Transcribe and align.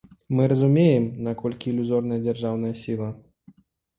Мы 0.37 0.45
разумеем, 0.51 1.03
наколькі 1.27 1.69
ілюзорная 1.71 2.19
дзяржаўная 2.25 2.71
сіла. 2.83 3.13